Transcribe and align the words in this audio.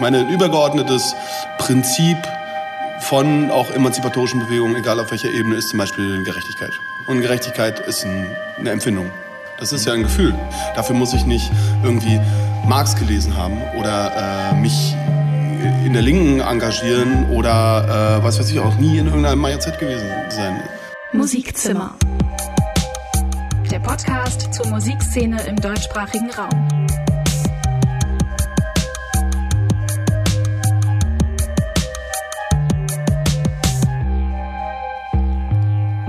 Ich 0.00 0.02
meine, 0.02 0.20
ein 0.20 0.30
übergeordnetes 0.30 1.14
Prinzip 1.58 2.16
von 3.00 3.50
auch 3.50 3.70
emanzipatorischen 3.70 4.40
Bewegungen, 4.40 4.74
egal 4.76 4.98
auf 4.98 5.10
welcher 5.10 5.30
Ebene, 5.30 5.56
ist 5.56 5.68
zum 5.68 5.78
Beispiel 5.78 6.24
Gerechtigkeit. 6.24 6.72
Und 7.06 7.20
Gerechtigkeit 7.20 7.80
ist 7.80 8.06
ein, 8.06 8.34
eine 8.56 8.70
Empfindung. 8.70 9.10
Das 9.58 9.74
ist 9.74 9.84
ja 9.84 9.92
ein 9.92 10.02
Gefühl. 10.02 10.34
Dafür 10.74 10.96
muss 10.96 11.12
ich 11.12 11.26
nicht 11.26 11.52
irgendwie 11.84 12.18
Marx 12.66 12.96
gelesen 12.96 13.36
haben 13.36 13.60
oder 13.78 14.52
äh, 14.52 14.54
mich 14.54 14.96
in 15.84 15.92
der 15.92 16.00
Linken 16.00 16.40
engagieren 16.40 17.28
oder 17.28 18.20
äh, 18.20 18.24
was 18.24 18.38
weiß 18.38 18.50
ich 18.50 18.58
auch 18.58 18.76
nie 18.76 18.96
in 18.96 19.04
irgendeinem 19.04 19.40
Majazett 19.40 19.78
gewesen 19.78 20.08
sein. 20.30 20.62
Musikzimmer. 21.12 21.94
Der 23.70 23.80
Podcast 23.80 24.54
zur 24.54 24.66
Musikszene 24.68 25.42
im 25.42 25.56
deutschsprachigen 25.56 26.30
Raum. 26.30 26.88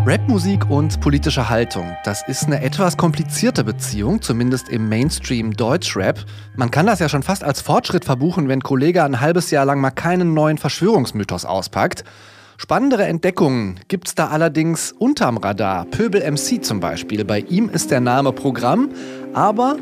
Rapmusik 0.04 0.68
und 0.68 1.00
politische 1.00 1.48
Haltung, 1.48 1.96
das 2.04 2.28
ist 2.28 2.46
eine 2.46 2.64
etwas 2.64 2.98
komplizierte 2.98 3.64
Beziehung, 3.64 4.20
zumindest 4.24 4.68
im 4.68 4.90
Mainstream 4.90 5.54
Deutschrap. 5.54 6.26
Man 6.56 6.72
kann 6.72 6.88
das 6.88 6.98
ja 6.98 7.08
schon 7.08 7.22
fast 7.22 7.44
als 7.44 7.62
Fortschritt 7.62 8.04
verbuchen, 8.04 8.48
wenn 8.48 8.62
Kollege 8.62 9.04
ein 9.04 9.22
halbes 9.22 9.52
Jahr 9.52 9.64
lang 9.64 9.80
mal 9.80 9.92
keinen 9.92 10.34
neuen 10.34 10.58
Verschwörungsmythos 10.58 11.46
auspackt. 11.46 12.04
Spannendere 12.58 13.06
Entdeckungen 13.06 13.80
gibt's 13.90 14.16
da 14.16 14.30
allerdings 14.30 14.92
unterm 14.92 15.38
Radar. 15.38 15.86
Pöbel 15.86 16.22
MC 16.30 16.66
zum 16.66 16.80
Beispiel. 16.80 17.24
Bei 17.24 17.40
ihm 17.40 17.70
ist 17.70 17.92
der 17.92 18.02
Name 18.02 18.34
Programm, 18.34 18.90
aber 19.34 19.78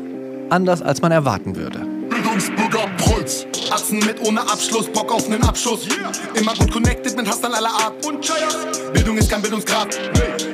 anders 0.50 0.82
als 0.82 1.00
man 1.00 1.12
erwarten 1.12 1.56
würde. 1.56 1.89
Bildungsbürger 2.30 2.86
Prolz. 2.96 3.46
Atzen 3.70 3.98
mit 3.98 4.20
ohne 4.20 4.40
Abschluss, 4.42 4.86
Bock 4.86 5.10
auf 5.12 5.28
nen 5.28 5.42
Abschuss. 5.42 5.80
Immer 6.34 6.54
gut 6.54 6.70
connected 6.70 7.16
mit 7.16 7.28
Hustlern 7.28 7.54
aller 7.54 7.70
Art. 7.70 8.06
Und 8.06 8.30
Bildung 8.92 9.18
ist 9.18 9.28
kein 9.28 9.42
Bildungsgrad. 9.42 9.98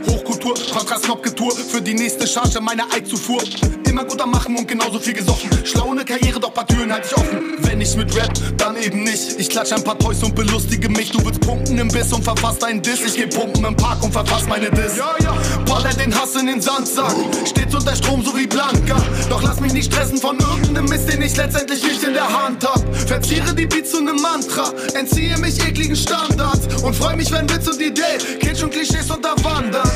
Hochkultur, 0.09 0.55
Kontrast-Knopfgetue. 0.73 1.53
Für 1.53 1.83
die 1.83 1.93
nächste 1.93 2.27
Charge 2.27 2.61
meine 2.63 2.91
Eizufuhr. 2.91 3.43
Immer 3.87 4.05
gut 4.05 4.21
am 4.23 4.31
Machen 4.31 4.57
und 4.57 4.67
genauso 4.67 4.99
viel 4.99 5.13
gesoffen. 5.13 5.51
Schlau 5.65 5.91
eine 5.91 6.05
Karriere, 6.05 6.41
doch 6.41 6.55
paar 6.55 6.67
Türen 6.67 6.91
halt 6.91 7.05
ich 7.05 7.15
offen. 7.15 7.66
Ich 7.87 7.95
mit 7.95 8.17
Rap, 8.17 8.33
dann 8.57 8.77
eben 8.83 9.05
nicht. 9.05 9.39
Ich 9.39 9.49
klatsch 9.49 9.71
ein 9.71 9.85
paar 9.85 9.97
Toys 9.97 10.21
und 10.25 10.35
belustige 10.35 10.89
mich. 10.89 11.13
Du 11.13 11.25
willst 11.25 11.41
pumpen 11.41 11.79
im 11.79 11.87
Biss 11.87 12.13
und 12.13 12.25
verfasst 12.25 12.65
einen 12.65 12.83
Diss. 12.83 12.99
Ich 13.07 13.15
geh 13.15 13.29
pumpen 13.29 13.65
im 13.65 13.77
Park 13.77 14.03
und 14.03 14.13
verfass 14.13 14.45
meine 14.49 14.69
Diss. 14.73 14.97
Ja, 14.97 15.15
ja. 15.23 15.37
Baller 15.67 15.95
den 15.95 16.13
Hass 16.13 16.35
in 16.35 16.49
den 16.49 16.61
Sandsack. 16.61 17.15
Stets 17.45 17.73
unter 17.77 17.95
Strom, 17.95 18.25
so 18.25 18.37
wie 18.37 18.49
Blanca. 18.49 18.97
Doch 19.31 19.41
lass 19.41 19.61
mich 19.61 19.73
nicht 19.73 19.93
stressen 19.93 20.19
von 20.19 20.37
irgendeinem 20.37 20.87
Mist, 20.87 21.13
den 21.13 21.23
ich 21.23 21.37
letztendlich 21.37 21.81
nicht 21.85 22.03
in 22.03 22.15
der 22.15 22.29
Hand 22.29 22.67
hab. 22.67 22.83
Verziere 23.07 23.55
die 23.55 23.67
Beats 23.67 23.93
zu 23.93 24.03
nem 24.03 24.17
Mantra. 24.17 24.73
Entziehe 24.95 25.39
mich 25.39 25.65
ekligen 25.65 25.95
Standards. 25.95 26.83
Und 26.83 26.93
freu 26.93 27.15
mich, 27.15 27.31
wenn 27.31 27.49
Witz 27.49 27.69
und 27.69 27.81
Idee 27.81 28.19
Kitsch 28.41 28.65
und 28.65 28.73
Klischees 28.73 29.09
unterwandern. 29.09 29.89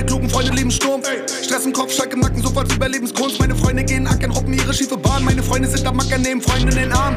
Meine 0.00 0.12
klugen 0.12 0.30
Freunde 0.30 0.52
leben 0.52 0.70
Sturm. 0.70 1.02
Stress 1.44 1.66
im 1.66 1.74
Kopf, 1.74 1.92
Schalk 1.92 2.14
im 2.14 2.20
Nacken, 2.20 2.40
sofort 2.40 2.72
Überlebenskunst. 2.72 3.38
Meine 3.38 3.54
Freunde 3.54 3.84
gehen 3.84 4.06
ackern, 4.06 4.34
hoppen 4.34 4.54
ihre 4.54 4.72
schiefe 4.72 4.96
Bahn. 4.96 5.22
Meine 5.26 5.42
Freunde 5.42 5.68
sind 5.68 5.86
am 5.86 5.94
Mackern, 5.94 6.22
nehmen 6.22 6.40
Freunde 6.40 6.72
in 6.72 6.78
den 6.84 6.92
Arm. 6.92 7.16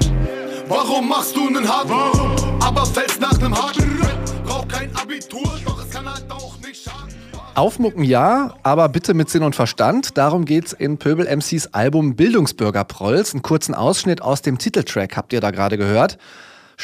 Warum 0.68 1.08
machst 1.08 1.34
du 1.34 1.50
nen 1.50 1.66
Haken? 1.66 1.92
Warum? 1.92 2.62
Aber 2.62 2.86
fällst 2.86 3.22
nach 3.22 3.40
nem 3.40 3.56
Haken. 3.56 4.02
Brauch 4.44 4.68
kein 4.68 4.94
Abitur, 4.98 5.50
doch 5.64 5.82
es 5.82 5.92
kann 5.92 6.14
halt 6.14 6.30
auch 6.30 6.58
nicht 6.60 6.84
schaden. 6.84 7.08
Aufmucken 7.56 8.04
ja, 8.04 8.54
aber 8.64 8.90
bitte 8.90 9.14
mit 9.14 9.30
Sinn 9.30 9.44
und 9.44 9.56
Verstand. 9.56 10.18
Darum 10.18 10.44
geht's 10.44 10.74
in 10.74 10.98
Pöbel 10.98 11.26
MCs 11.26 11.68
Album 11.68 12.18
Bildungsbürger 12.18 12.84
Prolls. 12.84 13.34
Einen 13.34 13.44
kurzen 13.44 13.76
Ausschnitt 13.76 14.22
aus 14.22 14.42
dem 14.42 14.58
Titeltrack 14.58 15.16
habt 15.16 15.32
ihr 15.32 15.40
da 15.40 15.52
gerade 15.52 15.78
gehört. 15.78 16.18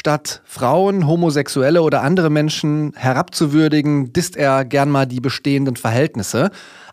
Statt 0.00 0.40
Frauen, 0.46 1.06
Homosexuelle 1.06 1.82
oder 1.82 2.00
andere 2.00 2.30
Menschen 2.30 2.94
herabzuwürdigen, 2.96 4.14
disst 4.14 4.34
er 4.34 4.64
gern 4.64 4.88
mal 4.88 5.04
die 5.04 5.20
bestehenden 5.20 5.76
Verhältnisse. 5.76 6.50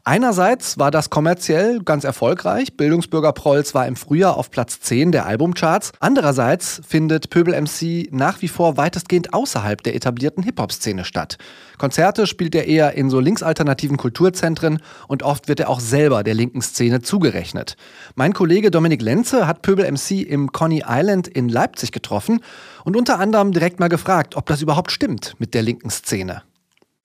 Einerseits 0.07 0.79
war 0.79 0.90
das 0.90 1.09
kommerziell 1.09 1.81
ganz 1.84 2.06
erfolgreich. 2.06 2.78
Bildungsbürger 2.78 3.34
Prolls 3.34 3.73
war 3.73 3.85
im 3.88 3.97
Frühjahr 3.97 4.38
auf 4.38 4.50
Platz 4.50 4.79
10 4.79 5.12
der 5.12 5.25
Albumcharts. 5.25 5.91
Andererseits 6.00 6.79
findet 6.88 7.29
Pöbel 7.29 7.53
MC 7.62 8.07
nach 8.13 8.41
wie 8.41 8.47
vor 8.47 8.78
weitestgehend 8.78 9.34
außerhalb 9.34 9.84
der 9.84 9.95
etablierten 9.95 10.44
Hip-Hop-Szene 10.44 11.03
statt. 11.03 11.38
Konzerte 11.78 12.25
spielt 12.25 12.56
er 12.56 12.68
eher 12.68 12.94
in 12.94 13.09
so 13.09 13.19
linksalternativen 13.19 13.97
Kulturzentren 13.97 14.79
und 15.09 15.23
oft 15.23 15.50
wird 15.50 15.59
er 15.59 15.68
auch 15.68 15.81
selber 15.81 16.24
der 16.24 16.35
linken 16.35 16.62
Szene 16.62 17.01
zugerechnet. 17.01 17.75
Mein 18.16 18.31
Kollege 18.31 18.72
Dominik 18.72 19.01
Lenze 19.01 19.45
hat 19.45 19.62
Pöbel 19.62 19.91
MC 19.91 20.22
im 20.22 20.53
Coney 20.53 20.85
Island 20.88 21.28
in 21.28 21.50
Leipzig 21.50 21.91
getroffen 21.91 22.39
und 22.85 22.95
unter 22.95 23.19
anderem 23.19 23.51
direkt 23.51 23.81
mal 23.81 23.89
gefragt, 23.89 24.38
ob 24.38 24.45
das 24.45 24.62
überhaupt 24.62 24.94
stimmt 24.94 25.35
mit 25.38 25.53
der 25.53 25.63
linken 25.63 25.89
Szene. 25.89 26.44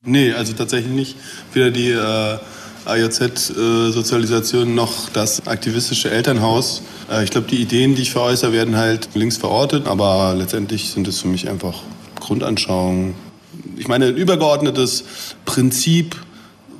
Nee, 0.04 0.32
also 0.32 0.52
tatsächlich 0.52 0.92
nicht. 0.92 1.16
Weder 1.52 1.72
die 1.72 1.90
äh 1.90 2.38
AJZ-Sozialisation 2.86 4.74
noch 4.74 5.08
das 5.10 5.46
aktivistische 5.46 6.10
Elternhaus. 6.10 6.82
Äh, 7.10 7.24
ich 7.24 7.30
glaube, 7.30 7.46
die 7.48 7.60
Ideen, 7.60 7.94
die 7.94 8.02
ich 8.02 8.12
veräußere, 8.12 8.52
werden 8.52 8.76
halt 8.76 9.08
links 9.14 9.36
verortet, 9.36 9.86
aber 9.86 10.34
letztendlich 10.36 10.90
sind 10.90 11.08
es 11.08 11.20
für 11.20 11.28
mich 11.28 11.48
einfach 11.48 11.82
Grundanschauungen. 12.20 13.14
Ich 13.76 13.88
meine, 13.88 14.06
ein 14.06 14.16
übergeordnetes 14.16 15.04
Prinzip 15.44 16.16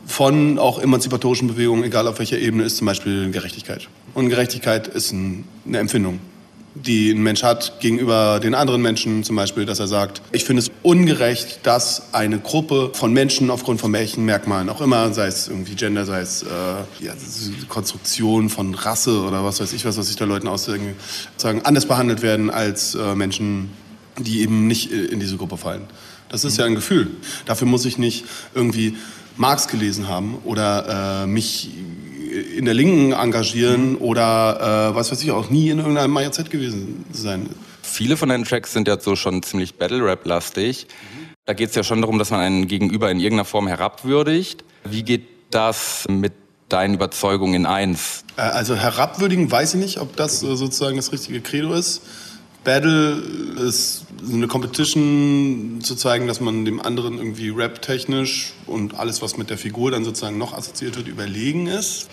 von 0.06 0.58
auch 0.58 0.78
emanzipatorischen 0.78 1.48
Bewegungen, 1.48 1.84
egal 1.84 2.06
auf 2.06 2.18
welcher 2.18 2.38
Ebene, 2.38 2.64
ist 2.64 2.76
zum 2.78 2.86
Beispiel 2.86 3.30
Gerechtigkeit. 3.30 3.88
Und 4.14 4.28
Gerechtigkeit 4.28 4.88
ist 4.88 5.12
eine 5.12 5.78
Empfindung 5.78 6.20
die 6.74 7.10
ein 7.10 7.22
Mensch 7.22 7.42
hat 7.42 7.80
gegenüber 7.80 8.40
den 8.40 8.54
anderen 8.54 8.80
Menschen, 8.80 9.24
zum 9.24 9.36
Beispiel, 9.36 9.66
dass 9.66 9.78
er 9.78 9.88
sagt, 9.88 10.22
ich 10.32 10.44
finde 10.44 10.62
es 10.62 10.70
ungerecht, 10.82 11.60
dass 11.64 12.14
eine 12.14 12.38
Gruppe 12.38 12.90
von 12.94 13.12
Menschen 13.12 13.50
aufgrund 13.50 13.80
von 13.80 13.92
welchen 13.92 14.24
Merkmalen 14.24 14.68
auch 14.68 14.80
immer, 14.80 15.12
sei 15.12 15.26
es 15.26 15.48
irgendwie 15.48 15.74
Gender, 15.74 16.06
sei 16.06 16.20
es 16.20 16.42
äh, 16.42 16.46
ja, 17.04 17.12
Konstruktion 17.68 18.48
von 18.48 18.74
Rasse 18.74 19.22
oder 19.22 19.44
was 19.44 19.60
weiß 19.60 19.72
ich 19.72 19.84
was, 19.84 19.96
was 19.98 20.06
sich 20.06 20.16
da 20.16 20.24
Leuten 20.24 20.48
aussagen, 20.48 20.96
sagen, 21.36 21.62
anders 21.64 21.86
behandelt 21.86 22.22
werden 22.22 22.50
als 22.50 22.94
äh, 22.94 23.14
Menschen, 23.14 23.70
die 24.18 24.40
eben 24.40 24.66
nicht 24.66 24.90
in 24.90 25.20
diese 25.20 25.36
Gruppe 25.36 25.56
fallen. 25.56 25.82
Das 26.28 26.44
ist 26.44 26.56
ja 26.58 26.64
ein 26.64 26.74
Gefühl. 26.74 27.10
Dafür 27.44 27.66
muss 27.66 27.84
ich 27.84 27.98
nicht 27.98 28.24
irgendwie 28.54 28.96
Marx 29.36 29.68
gelesen 29.68 30.08
haben 30.08 30.38
oder 30.44 31.24
äh, 31.24 31.26
mich 31.26 31.70
in 32.32 32.64
der 32.64 32.74
Linken 32.74 33.12
engagieren 33.12 33.96
oder 33.96 34.90
äh, 34.90 34.94
was 34.94 35.12
weiß 35.12 35.22
ich 35.22 35.30
auch 35.30 35.50
nie 35.50 35.70
in 35.70 35.78
irgendeinem 35.78 36.10
Majazett 36.10 36.50
gewesen 36.50 37.04
sein. 37.12 37.48
Viele 37.82 38.16
von 38.16 38.28
deinen 38.28 38.44
Tracks 38.44 38.72
sind 38.72 38.88
ja 38.88 38.98
so 38.98 39.16
schon 39.16 39.42
ziemlich 39.42 39.74
Battle-Rap-lastig. 39.74 40.86
Mhm. 40.88 41.26
Da 41.44 41.54
geht 41.54 41.70
es 41.70 41.74
ja 41.74 41.82
schon 41.82 42.00
darum, 42.00 42.18
dass 42.18 42.30
man 42.30 42.40
einen 42.40 42.68
Gegenüber 42.68 43.10
in 43.10 43.18
irgendeiner 43.18 43.44
Form 43.44 43.66
herabwürdigt. 43.66 44.64
Wie 44.84 45.02
geht 45.02 45.26
das 45.50 46.06
mit 46.08 46.32
deinen 46.68 46.94
Überzeugungen 46.94 47.54
in 47.54 47.66
eins? 47.66 48.24
Äh, 48.36 48.42
also 48.42 48.74
herabwürdigen 48.74 49.50
weiß 49.50 49.74
ich 49.74 49.80
nicht, 49.80 50.00
ob 50.00 50.16
das 50.16 50.42
äh, 50.42 50.56
sozusagen 50.56 50.96
das 50.96 51.12
richtige 51.12 51.40
Credo 51.40 51.74
ist. 51.74 52.02
Battle 52.64 53.22
ist 53.66 54.04
eine 54.32 54.46
Competition 54.46 55.80
zu 55.82 55.96
zeigen, 55.96 56.26
dass 56.26 56.40
man 56.40 56.64
dem 56.64 56.80
anderen 56.80 57.18
irgendwie 57.18 57.48
rap-technisch 57.48 58.52
und 58.66 58.94
alles, 58.94 59.20
was 59.20 59.36
mit 59.36 59.50
der 59.50 59.58
Figur 59.58 59.90
dann 59.90 60.04
sozusagen 60.04 60.38
noch 60.38 60.52
assoziiert 60.52 60.96
wird, 60.96 61.08
überlegen 61.08 61.66
ist. 61.66 62.08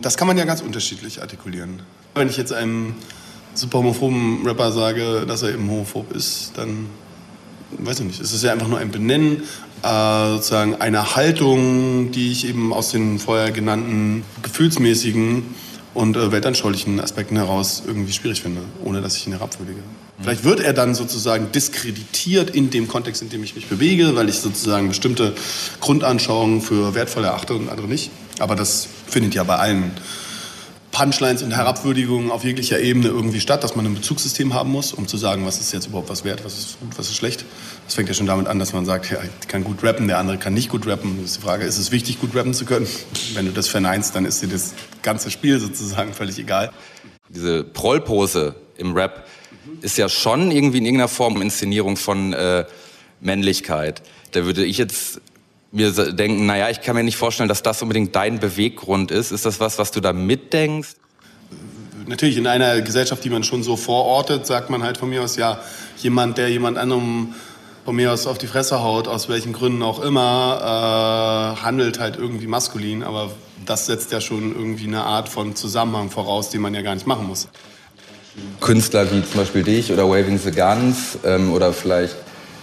Das 0.00 0.16
kann 0.16 0.26
man 0.26 0.36
ja 0.38 0.44
ganz 0.44 0.60
unterschiedlich 0.60 1.22
artikulieren. 1.22 1.82
Wenn 2.14 2.28
ich 2.28 2.36
jetzt 2.36 2.52
einem 2.52 2.94
super 3.54 3.78
homophoben 3.78 4.46
Rapper 4.46 4.72
sage, 4.72 5.24
dass 5.26 5.42
er 5.42 5.50
eben 5.50 5.70
homophob 5.70 6.12
ist, 6.12 6.52
dann 6.56 6.86
weiß 7.78 8.00
ich 8.00 8.06
nicht. 8.06 8.20
Es 8.20 8.32
ist 8.32 8.42
ja 8.42 8.52
einfach 8.52 8.68
nur 8.68 8.78
ein 8.78 8.90
Benennen 8.90 9.42
äh, 9.82 10.30
sozusagen 10.32 10.74
einer 10.76 11.14
Haltung, 11.16 12.10
die 12.10 12.32
ich 12.32 12.48
eben 12.48 12.72
aus 12.72 12.90
den 12.90 13.18
vorher 13.18 13.50
genannten 13.52 14.24
gefühlsmäßigen 14.42 15.44
und 15.94 16.16
äh, 16.16 16.32
weltanschaulichen 16.32 17.00
Aspekten 17.00 17.36
heraus 17.36 17.82
irgendwie 17.86 18.12
schwierig 18.12 18.42
finde, 18.42 18.62
ohne 18.84 19.00
dass 19.00 19.16
ich 19.16 19.26
ihn 19.26 19.32
herabwürdige. 19.32 19.80
Vielleicht 20.22 20.44
wird 20.44 20.60
er 20.60 20.72
dann 20.72 20.94
sozusagen 20.94 21.50
diskreditiert 21.50 22.50
in 22.50 22.70
dem 22.70 22.88
Kontext, 22.88 23.22
in 23.22 23.30
dem 23.30 23.42
ich 23.42 23.54
mich 23.54 23.66
bewege, 23.66 24.14
weil 24.14 24.28
ich 24.28 24.36
sozusagen 24.36 24.88
bestimmte 24.88 25.34
Grundanschauungen 25.80 26.60
für 26.60 26.94
wertvoll 26.94 27.24
erachte 27.24 27.54
und 27.54 27.70
andere 27.70 27.88
nicht. 27.88 28.10
Aber 28.38 28.54
das 28.54 28.86
findet 29.06 29.34
ja 29.34 29.44
bei 29.44 29.56
allen 29.56 29.92
Punchlines 31.00 31.42
und 31.42 31.56
Herabwürdigungen 31.56 32.30
auf 32.30 32.44
jeglicher 32.44 32.78
Ebene 32.78 33.08
irgendwie 33.08 33.40
statt, 33.40 33.64
dass 33.64 33.74
man 33.74 33.86
ein 33.86 33.94
Bezugssystem 33.94 34.52
haben 34.52 34.70
muss, 34.70 34.92
um 34.92 35.08
zu 35.08 35.16
sagen, 35.16 35.46
was 35.46 35.58
ist 35.58 35.72
jetzt 35.72 35.86
überhaupt 35.86 36.10
was 36.10 36.24
wert, 36.24 36.44
was 36.44 36.58
ist 36.58 36.78
gut, 36.78 36.90
was 36.98 37.08
ist 37.08 37.16
schlecht. 37.16 37.46
Das 37.86 37.94
fängt 37.94 38.08
ja 38.08 38.14
schon 38.14 38.26
damit 38.26 38.46
an, 38.46 38.58
dass 38.58 38.74
man 38.74 38.84
sagt, 38.84 39.10
ja, 39.10 39.16
ich 39.40 39.48
kann 39.48 39.64
gut 39.64 39.82
rappen, 39.82 40.08
der 40.08 40.18
andere 40.18 40.36
kann 40.36 40.52
nicht 40.52 40.68
gut 40.68 40.86
rappen. 40.86 41.16
Das 41.22 41.30
ist 41.30 41.36
die 41.38 41.40
Frage, 41.40 41.64
ist 41.64 41.78
es 41.78 41.90
wichtig, 41.90 42.20
gut 42.20 42.34
rappen 42.34 42.52
zu 42.52 42.66
können? 42.66 42.86
Wenn 43.32 43.46
du 43.46 43.52
das 43.52 43.66
verneinst, 43.66 44.14
dann 44.14 44.26
ist 44.26 44.42
dir 44.42 44.48
das 44.48 44.74
ganze 45.00 45.30
Spiel 45.30 45.58
sozusagen 45.58 46.12
völlig 46.12 46.38
egal. 46.38 46.70
Diese 47.30 47.64
Prollpose 47.64 48.54
im 48.76 48.92
Rap 48.92 49.26
ist 49.80 49.96
ja 49.96 50.10
schon 50.10 50.50
irgendwie 50.50 50.78
in 50.78 50.84
irgendeiner 50.84 51.08
Form 51.08 51.40
Inszenierung 51.40 51.96
von 51.96 52.34
äh, 52.34 52.66
Männlichkeit. 53.22 54.02
Da 54.32 54.44
würde 54.44 54.66
ich 54.66 54.76
jetzt 54.76 55.22
mir 55.72 55.92
denken, 55.92 56.46
naja, 56.46 56.68
ich 56.70 56.80
kann 56.80 56.96
mir 56.96 57.04
nicht 57.04 57.16
vorstellen, 57.16 57.48
dass 57.48 57.62
das 57.62 57.80
unbedingt 57.82 58.14
dein 58.16 58.40
Beweggrund 58.40 59.10
ist. 59.10 59.30
Ist 59.30 59.46
das 59.46 59.60
was, 59.60 59.78
was 59.78 59.90
du 59.90 60.00
da 60.00 60.12
mitdenkst? 60.12 60.96
natürlich 62.10 62.36
in 62.36 62.46
einer 62.46 62.82
Gesellschaft, 62.82 63.24
die 63.24 63.30
man 63.30 63.44
schon 63.44 63.62
so 63.62 63.76
vorortet, 63.76 64.46
sagt 64.46 64.68
man 64.68 64.82
halt 64.82 64.98
von 64.98 65.08
mir 65.08 65.22
aus, 65.22 65.36
ja, 65.36 65.60
jemand, 65.98 66.36
der 66.36 66.50
jemand 66.50 66.76
anderem 66.76 67.34
von 67.84 67.96
mir 67.96 68.12
aus 68.12 68.26
auf 68.26 68.36
die 68.36 68.46
Fresse 68.46 68.82
haut, 68.82 69.08
aus 69.08 69.30
welchen 69.30 69.54
Gründen 69.54 69.82
auch 69.82 70.02
immer, 70.02 71.56
äh, 71.56 71.62
handelt 71.62 71.98
halt 71.98 72.16
irgendwie 72.16 72.46
maskulin. 72.46 73.02
Aber 73.02 73.30
das 73.64 73.86
setzt 73.86 74.12
ja 74.12 74.20
schon 74.20 74.54
irgendwie 74.54 74.86
eine 74.86 75.04
Art 75.04 75.28
von 75.28 75.56
Zusammenhang 75.56 76.10
voraus, 76.10 76.50
den 76.50 76.60
man 76.60 76.74
ja 76.74 76.82
gar 76.82 76.94
nicht 76.94 77.06
machen 77.06 77.26
muss. 77.26 77.48
Künstler 78.60 79.10
wie 79.10 79.24
zum 79.24 79.40
Beispiel 79.40 79.62
dich 79.62 79.92
oder 79.92 80.08
Waving 80.08 80.38
the 80.38 80.50
Guns 80.50 81.18
ähm, 81.24 81.52
oder 81.52 81.72
vielleicht 81.72 82.16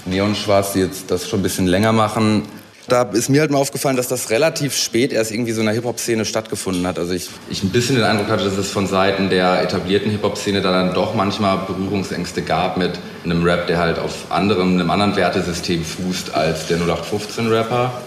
Neon 0.06 0.36
Schwarz, 0.36 0.74
die 0.74 0.80
jetzt 0.80 1.10
das 1.12 1.27
schon 1.27 1.39
ein 1.39 1.44
bisschen 1.44 1.68
länger 1.68 1.92
machen, 1.92 2.44
da 2.88 3.01
ist 3.04 3.30
mir 3.30 3.42
halt 3.42 3.51
mal 3.51 3.57
aufgefallen, 3.57 3.98
dass 3.98 4.07
das 4.07 4.30
relativ 4.30 4.75
spät 4.75 5.12
erst 5.12 5.31
irgendwie 5.31 5.51
so 5.51 5.60
in 5.60 5.66
der 5.66 5.75
Hip-Hop-Szene 5.75 6.24
stattgefunden 6.24 6.88
hat. 6.88 6.98
Also 6.98 7.13
ich, 7.13 7.30
ich 7.50 7.62
ein 7.63 7.69
bisschen 7.69 7.98
den 7.98 8.06
Eindruck 8.06 8.30
hatte, 8.30 8.45
dass 8.45 8.57
es 8.57 8.72
von 8.72 8.88
Seiten 8.88 9.30
der 9.30 9.62
etablierten 9.62 10.10
Hip-Hop-Szene 10.12 10.62
da 10.62 10.72
dann 10.72 10.94
doch 10.94 11.13
manchmal 11.13 11.57
Berührungsängste 11.68 12.42
gab 12.44 12.78
mit 12.78 12.92
einem 13.25 13.44
Rap, 13.44 13.68
der 13.68 13.78
halt 13.78 14.00
auf 14.00 14.31
anderem, 14.31 14.74
einem 14.74 14.89
anderen 14.89 15.16
Wertesystem 15.18 15.84
fußt 15.84 16.34
als 16.34 16.68
der 16.68 16.80
0815-Rapper. 16.80 18.01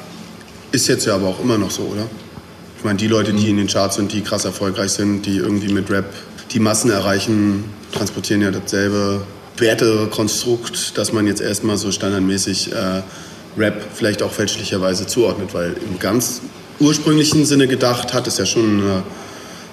Ist 0.73 0.89
jetzt 0.89 1.05
ja 1.05 1.15
aber 1.15 1.29
auch 1.29 1.41
immer 1.41 1.59
noch 1.59 1.71
so, 1.71 1.83
oder? 1.83 2.07
Ich 2.79 2.85
meine, 2.85 2.97
die 2.97 3.09
Leute, 3.09 3.35
die 3.35 3.51
in 3.51 3.59
den 3.59 3.67
Charts 3.67 3.97
sind, 3.97 4.13
die 4.13 4.23
krass 4.23 4.47
erfolgreich 4.47 4.93
sind, 4.93 5.27
die 5.27 5.37
irgendwie 5.37 5.73
mit 5.73 5.91
Rap 5.91 6.07
die 6.53 6.61
Massen 6.61 6.91
erreichen, 6.91 7.65
transportieren 7.93 8.41
ja 8.41 8.51
dasselbe 8.51 9.23
Wertekonstrukt, 9.59 10.97
dass 10.97 11.13
man 11.13 11.27
jetzt 11.27 11.43
erstmal 11.43 11.77
so 11.77 11.93
standardmäßig 11.93 12.73
äh, 12.73 13.03
Rap 13.57 13.83
vielleicht 13.95 14.23
auch 14.23 14.33
fälschlicherweise 14.33 15.07
zuordnet, 15.07 15.55
weil 15.55 15.73
im 15.73 15.99
ganz 15.99 16.41
ursprünglichen 16.79 17.45
Sinne 17.45 17.67
gedacht 17.69 18.15
hat 18.15 18.27
es 18.27 18.39
ja 18.39 18.47
schon 18.47 18.81
eine, 18.81 19.03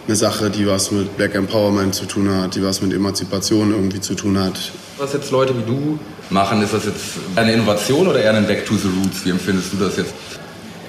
eine, 0.07 0.15
Sache, 0.15 0.49
die 0.49 0.67
was 0.67 0.91
mit 0.91 1.15
Black 1.17 1.35
Empowerment 1.35 1.95
zu 1.95 2.05
tun 2.05 2.29
hat, 2.29 2.55
die 2.55 2.63
was 2.63 2.81
mit 2.81 2.93
Emanzipation 2.93 3.71
irgendwie 3.71 4.01
zu 4.01 4.15
tun 4.15 4.37
hat. 4.39 4.59
Was 4.97 5.13
jetzt 5.13 5.31
Leute 5.31 5.55
wie 5.57 5.63
du 5.63 5.99
machen, 6.29 6.61
ist 6.61 6.73
das 6.73 6.85
jetzt 6.85 7.03
eine 7.35 7.53
Innovation 7.53 8.07
oder 8.07 8.19
eher 8.19 8.33
ein 8.33 8.47
Back 8.47 8.65
to 8.65 8.75
the 8.75 8.87
Roots? 8.87 9.23
Wie 9.25 9.29
empfindest 9.29 9.73
du 9.73 9.77
das 9.77 9.97
jetzt? 9.97 10.13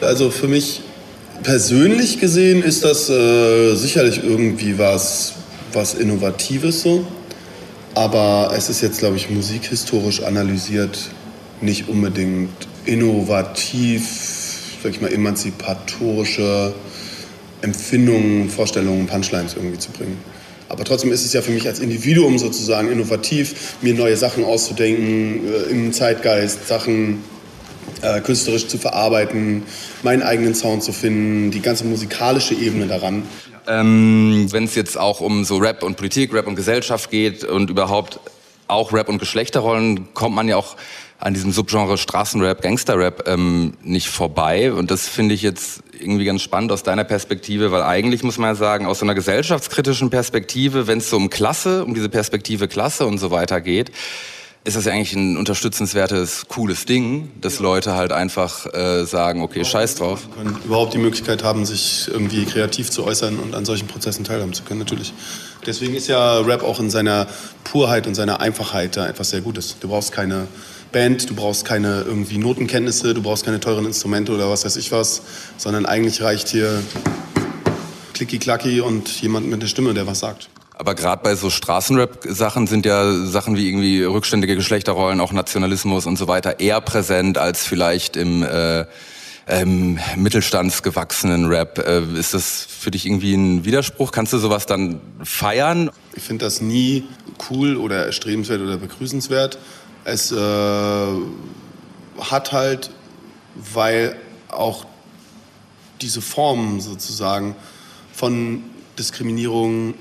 Also 0.00 0.30
für 0.30 0.48
mich 0.48 0.82
persönlich 1.42 2.20
gesehen 2.20 2.62
ist 2.62 2.84
das 2.84 3.08
äh, 3.08 3.74
sicherlich 3.74 4.22
irgendwie 4.22 4.78
was, 4.78 5.34
was 5.72 5.94
Innovatives 5.94 6.82
so. 6.82 7.06
Aber 7.94 8.52
es 8.56 8.68
ist 8.68 8.80
jetzt, 8.80 9.00
glaube 9.00 9.16
ich, 9.16 9.30
musikhistorisch 9.30 10.22
analysiert 10.22 10.98
nicht 11.60 11.88
unbedingt 11.88 12.50
innovativ, 12.88 14.08
sag 14.82 14.92
ich 14.92 15.00
mal, 15.00 15.12
emanzipatorische 15.12 16.74
Empfindungen, 17.60 18.48
Vorstellungen, 18.48 19.06
Punchlines 19.06 19.54
irgendwie 19.54 19.78
zu 19.78 19.90
bringen. 19.90 20.18
Aber 20.68 20.84
trotzdem 20.84 21.12
ist 21.12 21.24
es 21.24 21.32
ja 21.32 21.42
für 21.42 21.50
mich 21.50 21.66
als 21.66 21.80
Individuum 21.80 22.38
sozusagen 22.38 22.90
innovativ, 22.90 23.74
mir 23.80 23.94
neue 23.94 24.16
Sachen 24.16 24.44
auszudenken, 24.44 25.40
äh, 25.46 25.70
im 25.70 25.92
Zeitgeist 25.92 26.68
Sachen 26.68 27.24
äh, 28.02 28.20
künstlerisch 28.20 28.68
zu 28.68 28.78
verarbeiten, 28.78 29.62
meinen 30.02 30.22
eigenen 30.22 30.54
Sound 30.54 30.82
zu 30.82 30.92
finden, 30.92 31.50
die 31.50 31.60
ganze 31.60 31.84
musikalische 31.84 32.54
Ebene 32.54 32.86
daran. 32.86 33.22
Ähm, 33.66 34.46
Wenn 34.50 34.64
es 34.64 34.74
jetzt 34.74 34.98
auch 34.98 35.20
um 35.20 35.44
so 35.44 35.56
Rap 35.56 35.82
und 35.82 35.96
Politik, 35.96 36.32
Rap 36.32 36.46
und 36.46 36.54
Gesellschaft 36.54 37.10
geht 37.10 37.44
und 37.44 37.70
überhaupt 37.70 38.20
auch 38.68 38.92
Rap 38.92 39.08
und 39.08 39.18
Geschlechterrollen, 39.18 40.14
kommt 40.14 40.34
man 40.34 40.48
ja 40.48 40.56
auch 40.56 40.76
an 41.18 41.34
diesem 41.34 41.50
Subgenre 41.50 41.98
Straßenrap, 41.98 42.62
Gangsterrap 42.62 43.26
ähm, 43.26 43.74
nicht 43.82 44.08
vorbei. 44.08 44.72
Und 44.72 44.90
das 44.90 45.08
finde 45.08 45.34
ich 45.34 45.42
jetzt 45.42 45.82
irgendwie 45.98 46.24
ganz 46.24 46.42
spannend 46.42 46.70
aus 46.70 46.84
deiner 46.84 47.04
Perspektive, 47.04 47.72
weil 47.72 47.82
eigentlich 47.82 48.22
muss 48.22 48.38
man 48.38 48.50
ja 48.50 48.54
sagen, 48.54 48.86
aus 48.86 49.00
so 49.00 49.04
einer 49.04 49.16
gesellschaftskritischen 49.16 50.10
Perspektive, 50.10 50.86
wenn 50.86 50.98
es 50.98 51.10
so 51.10 51.16
um 51.16 51.28
Klasse, 51.28 51.84
um 51.84 51.94
diese 51.94 52.08
Perspektive 52.08 52.68
Klasse 52.68 53.06
und 53.06 53.18
so 53.18 53.32
weiter 53.32 53.60
geht, 53.60 53.90
ist 54.68 54.76
das 54.76 54.84
ja 54.84 54.92
eigentlich 54.92 55.14
ein 55.14 55.38
unterstützenswertes, 55.38 56.46
cooles 56.46 56.84
Ding, 56.84 57.30
dass 57.40 57.58
Leute 57.58 57.94
halt 57.94 58.12
einfach 58.12 58.66
äh, 58.74 59.04
sagen, 59.04 59.40
okay, 59.40 59.64
scheiß 59.64 59.94
drauf. 59.94 60.28
Und 60.38 60.62
überhaupt 60.66 60.92
die 60.92 60.98
Möglichkeit 60.98 61.42
haben, 61.42 61.64
sich 61.64 62.06
irgendwie 62.06 62.44
kreativ 62.44 62.90
zu 62.90 63.04
äußern 63.04 63.38
und 63.38 63.54
an 63.54 63.64
solchen 63.64 63.88
Prozessen 63.88 64.24
teilhaben 64.24 64.52
zu 64.52 64.64
können, 64.64 64.78
natürlich. 64.78 65.14
Deswegen 65.64 65.94
ist 65.94 66.06
ja 66.08 66.40
Rap 66.40 66.62
auch 66.62 66.80
in 66.80 66.90
seiner 66.90 67.26
Purheit 67.64 68.06
und 68.06 68.14
seiner 68.14 68.40
Einfachheit 68.40 68.98
da 68.98 69.08
etwas 69.08 69.30
sehr 69.30 69.40
Gutes. 69.40 69.76
Du 69.80 69.88
brauchst 69.88 70.12
keine 70.12 70.46
Band, 70.92 71.30
du 71.30 71.34
brauchst 71.34 71.64
keine 71.64 72.02
irgendwie 72.02 72.36
Notenkenntnisse, 72.36 73.14
du 73.14 73.22
brauchst 73.22 73.46
keine 73.46 73.60
teuren 73.60 73.86
Instrumente 73.86 74.32
oder 74.32 74.50
was 74.50 74.66
weiß 74.66 74.76
ich 74.76 74.92
was, 74.92 75.22
sondern 75.56 75.86
eigentlich 75.86 76.20
reicht 76.20 76.48
hier 76.48 76.82
Klicki-Klacki 78.12 78.82
und 78.82 79.08
jemand 79.22 79.48
mit 79.48 79.62
der 79.62 79.66
Stimme, 79.66 79.94
der 79.94 80.06
was 80.06 80.18
sagt. 80.18 80.50
Aber 80.78 80.94
gerade 80.94 81.22
bei 81.24 81.34
so 81.34 81.50
Straßenrap-Sachen 81.50 82.68
sind 82.68 82.86
ja 82.86 83.12
Sachen 83.26 83.56
wie 83.56 83.66
irgendwie 83.66 84.04
rückständige 84.04 84.54
Geschlechterrollen, 84.54 85.20
auch 85.20 85.32
Nationalismus 85.32 86.06
und 86.06 86.16
so 86.16 86.28
weiter 86.28 86.60
eher 86.60 86.80
präsent 86.80 87.36
als 87.36 87.66
vielleicht 87.66 88.16
im 88.16 88.44
äh, 88.44 88.84
ähm, 89.48 89.98
mittelstandsgewachsenen 90.14 91.46
Rap. 91.46 91.78
Äh, 91.78 92.02
ist 92.16 92.32
das 92.32 92.64
für 92.64 92.92
dich 92.92 93.06
irgendwie 93.06 93.34
ein 93.34 93.64
Widerspruch? 93.64 94.12
Kannst 94.12 94.32
du 94.32 94.38
sowas 94.38 94.66
dann 94.66 95.00
feiern? 95.24 95.90
Ich 96.14 96.22
finde 96.22 96.44
das 96.44 96.60
nie 96.60 97.08
cool 97.50 97.76
oder 97.76 98.06
erstrebenswert 98.06 98.60
oder 98.60 98.76
begrüßenswert. 98.76 99.58
Es 100.04 100.30
äh, 100.30 100.36
hat 102.20 102.52
halt, 102.52 102.90
weil 103.74 104.16
auch 104.48 104.86
diese 106.00 106.20
Form 106.20 106.80
sozusagen 106.80 107.56
von 108.12 108.62
Diskriminierung 108.96 109.94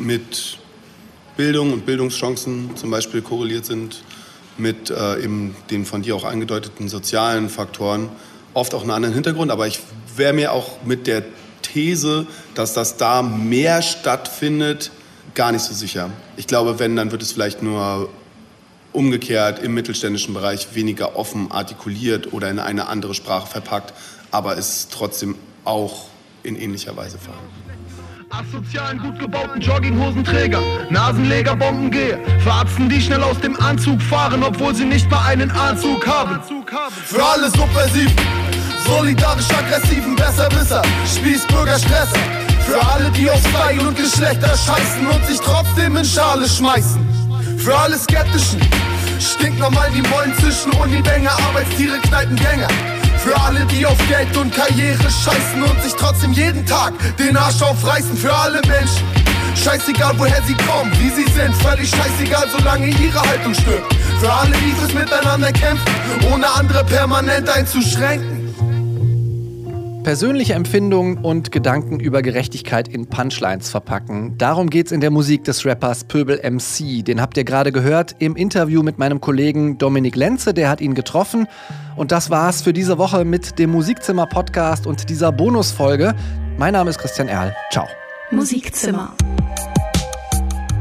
mit 0.00 0.58
Bildung 1.36 1.72
und 1.72 1.86
Bildungschancen 1.86 2.76
zum 2.76 2.90
Beispiel 2.90 3.22
korreliert 3.22 3.64
sind, 3.64 4.02
mit 4.58 4.90
äh, 4.90 5.22
eben 5.22 5.54
den 5.70 5.86
von 5.86 6.02
dir 6.02 6.16
auch 6.16 6.24
angedeuteten 6.24 6.88
sozialen 6.88 7.48
Faktoren, 7.48 8.08
oft 8.52 8.74
auch 8.74 8.82
einen 8.82 8.90
anderen 8.90 9.14
Hintergrund. 9.14 9.50
Aber 9.50 9.66
ich 9.66 9.80
wäre 10.16 10.32
mir 10.32 10.52
auch 10.52 10.82
mit 10.84 11.06
der 11.06 11.22
These, 11.62 12.26
dass 12.54 12.74
das 12.74 12.96
da 12.96 13.22
mehr 13.22 13.82
stattfindet, 13.82 14.90
gar 15.34 15.52
nicht 15.52 15.62
so 15.62 15.72
sicher. 15.72 16.10
Ich 16.36 16.46
glaube, 16.46 16.78
wenn, 16.78 16.96
dann 16.96 17.10
wird 17.10 17.22
es 17.22 17.32
vielleicht 17.32 17.62
nur 17.62 18.08
umgekehrt 18.92 19.60
im 19.60 19.72
mittelständischen 19.72 20.34
Bereich 20.34 20.74
weniger 20.74 21.16
offen 21.16 21.50
artikuliert 21.52 22.32
oder 22.32 22.50
in 22.50 22.58
eine 22.58 22.88
andere 22.88 23.14
Sprache 23.14 23.46
verpackt, 23.46 23.94
aber 24.30 24.56
ist 24.56 24.92
trotzdem 24.92 25.36
auch 25.64 26.06
in 26.42 26.56
ähnlicher 26.56 26.96
Weise 26.96 27.18
vorhanden. 27.18 27.69
Asozialen, 28.40 28.98
gut 28.98 29.18
gebauten 29.18 29.60
Jogginghosenträger, 29.60 30.60
Nasenleger, 30.88 31.54
Bombengeher, 31.56 32.18
Verarzten, 32.42 32.88
die 32.88 33.00
schnell 33.00 33.22
aus 33.22 33.38
dem 33.40 33.58
Anzug 33.60 34.00
fahren, 34.00 34.42
obwohl 34.42 34.74
sie 34.74 34.86
nicht 34.86 35.10
mal 35.10 35.26
einen 35.26 35.50
Anzug 35.50 36.06
haben. 36.06 36.40
Für 37.04 37.22
alle 37.22 37.50
subversiven, 37.50 38.14
solidarisch 38.86 39.50
aggressiven 39.50 40.16
Besserwisser, 40.16 40.82
Spießbürger, 41.04 41.78
Stresser. 41.78 42.18
Für 42.66 42.80
alle, 42.90 43.10
die 43.10 43.30
auf 43.30 43.40
Style 43.40 43.86
und 43.86 43.96
Geschlechter 43.96 44.56
scheißen 44.56 45.06
und 45.06 45.26
sich 45.26 45.40
trotzdem 45.40 45.96
in 45.96 46.04
Schale 46.04 46.48
schmeißen. 46.48 47.06
Für 47.58 47.76
alle 47.76 47.98
Skeptischen 47.98 48.60
stinknormal 49.18 49.90
die 49.90 50.02
Mollen 50.08 50.34
zwischen 50.38 50.72
Unibänger, 50.72 51.32
Arbeitstiere, 51.48 51.98
Kneipengänger. 51.98 52.68
Für 53.22 53.38
alle, 53.42 53.66
die 53.66 53.84
auf 53.84 53.98
Geld 54.08 54.34
und 54.38 54.54
Karriere 54.54 55.02
scheißen 55.02 55.62
und 55.62 55.82
sich 55.82 55.92
trotzdem 55.92 56.32
jeden 56.32 56.64
Tag 56.64 56.94
den 57.18 57.36
Arsch 57.36 57.60
aufreißen. 57.60 58.16
Für 58.16 58.34
alle 58.34 58.62
Menschen. 58.62 59.04
Scheißegal, 59.54 60.14
woher 60.16 60.42
sie 60.46 60.54
kommen, 60.54 60.90
wie 60.98 61.10
sie 61.10 61.30
sind, 61.32 61.54
völlig 61.56 61.90
scheißegal, 61.90 62.46
solange 62.56 62.86
ihre 62.86 63.20
Haltung 63.20 63.52
stimmt. 63.52 63.84
Für 64.20 64.32
alle, 64.32 64.52
die 64.52 64.72
fürs 64.72 64.94
Miteinander 64.94 65.52
kämpfen, 65.52 65.92
ohne 66.32 66.48
andere 66.48 66.82
permanent 66.84 67.48
einzuschränken. 67.48 68.39
Persönliche 70.10 70.54
Empfindungen 70.54 71.18
und 71.18 71.52
Gedanken 71.52 72.00
über 72.00 72.20
Gerechtigkeit 72.20 72.88
in 72.88 73.06
Punchlines 73.06 73.70
verpacken. 73.70 74.36
Darum 74.38 74.68
geht's 74.68 74.90
in 74.90 75.00
der 75.00 75.12
Musik 75.12 75.44
des 75.44 75.64
Rappers 75.64 76.02
Pöbel 76.02 76.40
MC. 76.42 77.04
Den 77.04 77.20
habt 77.20 77.36
ihr 77.36 77.44
gerade 77.44 77.70
gehört 77.70 78.16
im 78.18 78.34
Interview 78.34 78.82
mit 78.82 78.98
meinem 78.98 79.20
Kollegen 79.20 79.78
Dominik 79.78 80.16
Lenze, 80.16 80.52
der 80.52 80.68
hat 80.68 80.80
ihn 80.80 80.94
getroffen. 80.94 81.46
Und 81.94 82.10
das 82.10 82.28
war's 82.28 82.60
für 82.60 82.72
diese 82.72 82.98
Woche 82.98 83.24
mit 83.24 83.60
dem 83.60 83.70
Musikzimmer 83.70 84.26
Podcast 84.26 84.84
und 84.84 85.10
dieser 85.10 85.30
Bonusfolge. 85.30 86.16
Mein 86.58 86.72
Name 86.72 86.90
ist 86.90 86.98
Christian 86.98 87.28
Erl. 87.28 87.54
Ciao. 87.70 87.86
Musikzimmer. 88.32 89.14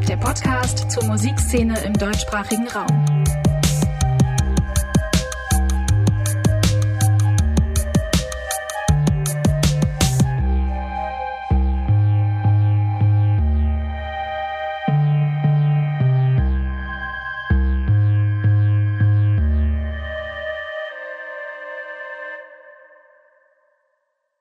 Der 0.08 0.18
Podcast 0.18 0.90
zur 0.90 1.06
Musikszene 1.06 1.80
im 1.86 1.94
deutschsprachigen 1.94 2.68
Raum. 2.70 3.06